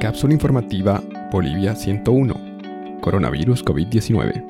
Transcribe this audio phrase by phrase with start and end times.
[0.00, 3.00] Cápsula informativa Bolivia 101.
[3.02, 4.44] Coronavirus COVID-19.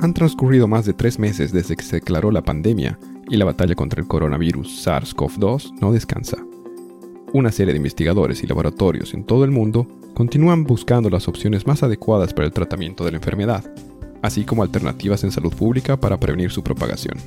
[0.00, 2.98] Han transcurrido más de tres meses desde que se declaró la pandemia
[3.28, 6.38] y la batalla contra el coronavirus SARS-CoV-2 no descansa.
[7.34, 11.82] Una serie de investigadores y laboratorios en todo el mundo continúan buscando las opciones más
[11.82, 13.70] adecuadas para el tratamiento de la enfermedad,
[14.22, 17.18] así como alternativas en salud pública para prevenir su propagación.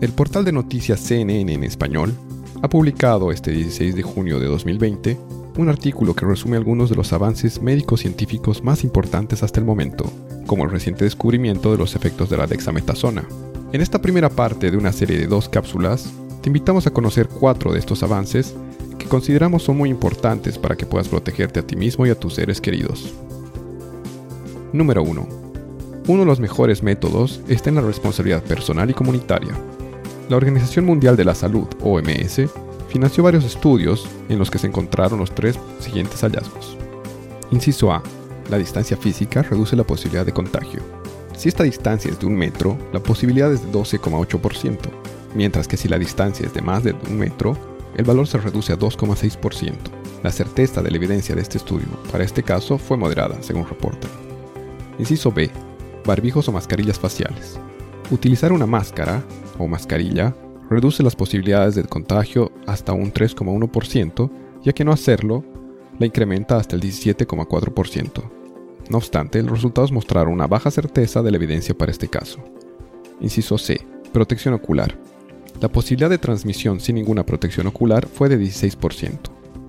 [0.00, 2.14] El portal de noticias CNN en español
[2.62, 5.18] ha publicado este 16 de junio de 2020
[5.58, 10.10] un artículo que resume algunos de los avances médico-científicos más importantes hasta el momento,
[10.46, 13.26] como el reciente descubrimiento de los efectos de la dexametasona.
[13.72, 17.72] En esta primera parte de una serie de dos cápsulas, te invitamos a conocer cuatro
[17.72, 18.54] de estos avances
[18.98, 22.34] que consideramos son muy importantes para que puedas protegerte a ti mismo y a tus
[22.34, 23.14] seres queridos.
[24.72, 25.28] Número 1.
[26.08, 29.54] Uno de los mejores métodos está en la responsabilidad personal y comunitaria.
[30.28, 32.50] La Organización Mundial de la Salud, OMS,
[32.88, 36.76] financió varios estudios en los que se encontraron los tres siguientes hallazgos.
[37.52, 38.02] Inciso A.
[38.50, 40.80] La distancia física reduce la posibilidad de contagio.
[41.36, 44.78] Si esta distancia es de un metro, la posibilidad es de 12,8%,
[45.36, 47.56] mientras que si la distancia es de más de un metro,
[47.96, 49.74] el valor se reduce a 2,6%.
[50.24, 54.10] La certeza de la evidencia de este estudio para este caso fue moderada, según reportan.
[54.98, 55.52] Inciso B.
[56.04, 57.60] Barbijos o mascarillas faciales.
[58.10, 59.24] Utilizar una máscara
[59.58, 60.32] o mascarilla
[60.70, 64.30] reduce las posibilidades de contagio hasta un 3,1%,
[64.62, 65.44] ya que no hacerlo
[65.98, 68.22] la incrementa hasta el 17,4%.
[68.90, 72.38] No obstante, los resultados mostraron una baja certeza de la evidencia para este caso.
[73.20, 73.84] Inciso C.
[74.12, 74.96] Protección ocular.
[75.60, 79.18] La posibilidad de transmisión sin ninguna protección ocular fue de 16%.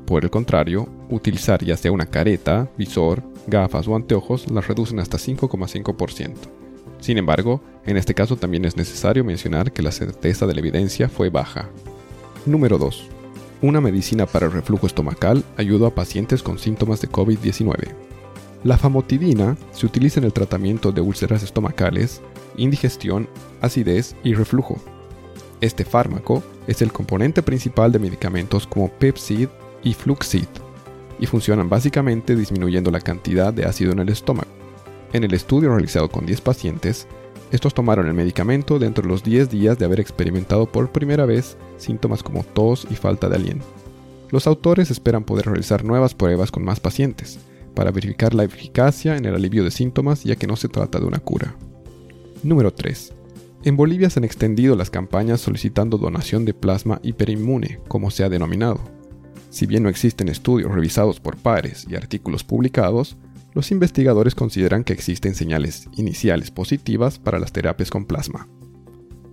[0.06, 5.18] Por el contrario, utilizar ya sea una careta, visor, gafas o anteojos las reducen hasta
[5.18, 6.36] 5,5%.
[7.00, 11.08] Sin embargo, en este caso también es necesario mencionar que la certeza de la evidencia
[11.08, 11.70] fue baja.
[12.46, 13.08] Número 2.
[13.62, 17.94] Una medicina para el reflujo estomacal ayudó a pacientes con síntomas de COVID-19.
[18.66, 22.22] La famotidina se utiliza en el tratamiento de úlceras estomacales,
[22.58, 23.30] indigestión,
[23.62, 24.78] acidez y reflujo.
[25.62, 29.48] Este fármaco es el componente principal de medicamentos como Pepsid
[29.82, 30.48] y Fluxid
[31.20, 34.50] y funcionan básicamente disminuyendo la cantidad de ácido en el estómago.
[35.14, 37.08] En el estudio realizado con 10 pacientes,
[37.52, 41.58] estos tomaron el medicamento dentro de los 10 días de haber experimentado por primera vez
[41.78, 43.66] síntomas como tos y falta de aliento.
[44.30, 47.40] Los autores esperan poder realizar nuevas pruebas con más pacientes,
[47.74, 51.06] para verificar la eficacia en el alivio de síntomas ya que no se trata de
[51.06, 51.56] una cura.
[52.44, 53.14] Número 3.
[53.64, 58.30] En Bolivia se han extendido las campañas solicitando donación de plasma hiperinmune, como se ha
[58.30, 58.80] denominado.
[59.50, 63.16] Si bien no existen estudios revisados por pares y artículos publicados,
[63.58, 68.48] los investigadores consideran que existen señales iniciales positivas para las terapias con plasma.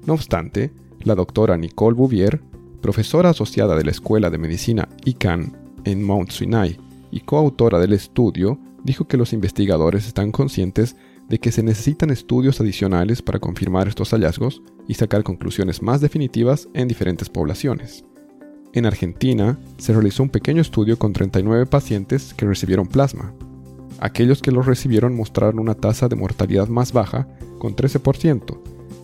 [0.06, 2.40] No obstante, la doctora Nicole Bouvier,
[2.80, 5.54] profesora asociada de la Escuela de Medicina ICANN
[5.84, 6.78] en Mount Sinai
[7.10, 10.96] y coautora del estudio, dijo que los investigadores están conscientes
[11.28, 16.66] de que se necesitan estudios adicionales para confirmar estos hallazgos y sacar conclusiones más definitivas
[16.72, 18.06] en diferentes poblaciones.
[18.72, 23.34] En Argentina, se realizó un pequeño estudio con 39 pacientes que recibieron plasma,
[24.00, 27.28] Aquellos que los recibieron mostraron una tasa de mortalidad más baja,
[27.58, 28.58] con 13%,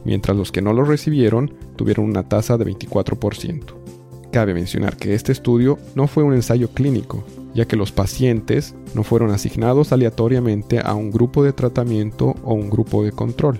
[0.04, 3.80] mientras los que no lo recibieron tuvieron una tasa de 24%.
[4.32, 7.24] Cabe mencionar que este estudio no fue un ensayo clínico,
[7.54, 12.70] ya que los pacientes no fueron asignados aleatoriamente a un grupo de tratamiento o un
[12.70, 13.58] grupo de control.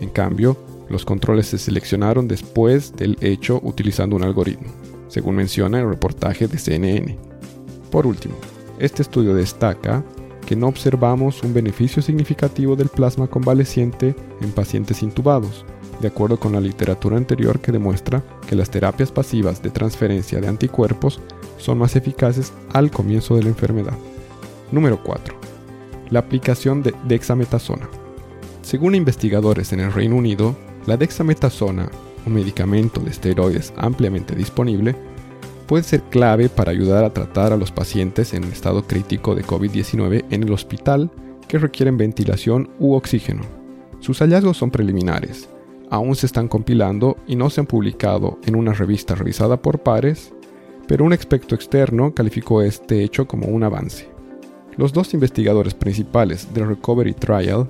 [0.00, 0.56] En cambio,
[0.88, 4.68] los controles se seleccionaron después del hecho utilizando un algoritmo,
[5.08, 7.16] según menciona el reportaje de CNN.
[7.90, 8.34] Por último,
[8.78, 10.04] este estudio destaca
[10.46, 15.66] que no observamos un beneficio significativo del plasma convaleciente en pacientes intubados,
[16.00, 20.48] de acuerdo con la literatura anterior que demuestra que las terapias pasivas de transferencia de
[20.48, 21.20] anticuerpos
[21.58, 23.96] son más eficaces al comienzo de la enfermedad.
[24.70, 25.34] Número 4.
[26.10, 27.88] La aplicación de dexametasona.
[28.62, 30.56] Según investigadores en el Reino Unido,
[30.86, 31.88] la dexametasona,
[32.26, 34.94] un medicamento de esteroides ampliamente disponible,
[35.66, 40.24] puede ser clave para ayudar a tratar a los pacientes en estado crítico de COVID-19
[40.30, 41.10] en el hospital
[41.48, 43.42] que requieren ventilación u oxígeno.
[44.00, 45.48] Sus hallazgos son preliminares,
[45.90, 50.32] aún se están compilando y no se han publicado en una revista revisada por pares,
[50.86, 54.08] pero un experto externo calificó este hecho como un avance.
[54.76, 57.66] Los dos investigadores principales del Recovery Trial,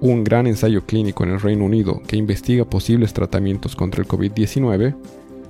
[0.00, 4.94] un gran ensayo clínico en el Reino Unido que investiga posibles tratamientos contra el COVID-19,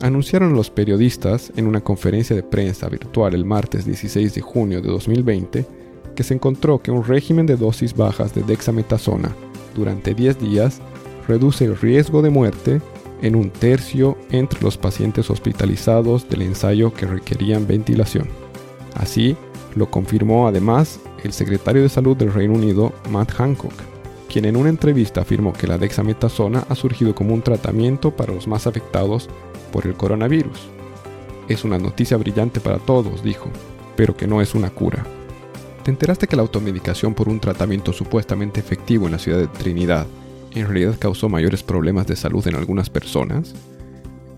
[0.00, 4.88] anunciaron los periodistas en una conferencia de prensa virtual el martes 16 de junio de
[4.88, 5.66] 2020
[6.14, 9.34] que se encontró que un régimen de dosis bajas de dexametasona
[9.74, 10.80] durante 10 días
[11.26, 12.80] reduce el riesgo de muerte
[13.22, 18.28] en un tercio entre los pacientes hospitalizados del ensayo que requerían ventilación.
[18.94, 19.36] Así,
[19.74, 23.74] lo confirmó además el secretario de Salud del Reino Unido, Matt Hancock,
[24.28, 28.46] quien en una entrevista afirmó que la dexametasona ha surgido como un tratamiento para los
[28.46, 29.28] más afectados
[29.72, 30.68] por el coronavirus.
[31.48, 33.50] Es una noticia brillante para todos, dijo,
[33.96, 35.04] pero que no es una cura.
[35.82, 40.06] ¿Te enteraste que la automedicación por un tratamiento supuestamente efectivo en la ciudad de Trinidad
[40.54, 43.54] en realidad causó mayores problemas de salud en algunas personas?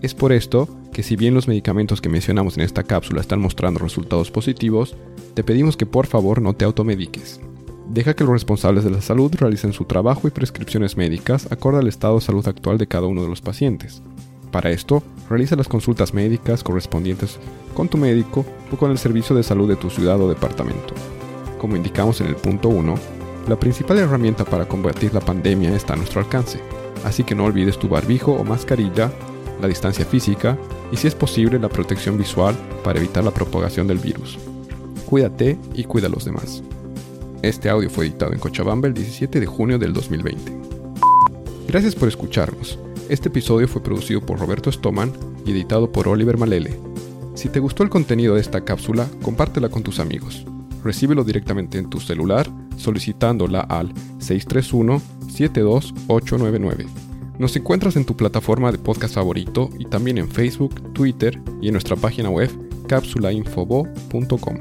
[0.01, 3.79] Es por esto que si bien los medicamentos que mencionamos en esta cápsula están mostrando
[3.79, 4.95] resultados positivos,
[5.33, 7.39] te pedimos que por favor no te automediques.
[7.93, 11.89] Deja que los responsables de la salud realicen su trabajo y prescripciones médicas acorde al
[11.89, 14.01] estado de salud actual de cada uno de los pacientes.
[14.49, 17.37] Para esto, realiza las consultas médicas correspondientes
[17.73, 20.93] con tu médico o con el servicio de salud de tu ciudad o departamento.
[21.59, 22.95] Como indicamos en el punto 1,
[23.49, 26.61] la principal herramienta para combatir la pandemia está a nuestro alcance,
[27.03, 29.11] así que no olvides tu barbijo o mascarilla,
[29.61, 30.57] la distancia física
[30.93, 32.55] y si es posible la protección visual
[32.85, 34.39] para evitar la propagación del virus.
[35.05, 36.63] Cuídate y cuida a los demás.
[37.41, 40.55] Este audio fue editado en Cochabamba el 17 de junio del 2020.
[41.67, 42.77] Gracias por escucharnos.
[43.09, 45.11] Este episodio fue producido por Roberto Stoman
[45.43, 46.77] y editado por Oliver Malele.
[47.33, 50.45] Si te gustó el contenido de esta cápsula, compártela con tus amigos.
[50.83, 52.47] Recíbelo directamente en tu celular
[52.77, 56.85] solicitándola al 631-72899.
[57.39, 61.73] Nos encuentras en tu plataforma de podcast favorito y también en Facebook, Twitter y en
[61.73, 62.51] nuestra página web
[62.87, 64.57] capsulainfobo.com.